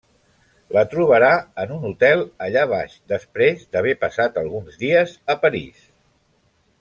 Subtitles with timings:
[0.75, 1.29] La trobarà
[1.63, 5.85] en un hotel allà baix després d'haver passat alguns dies a París.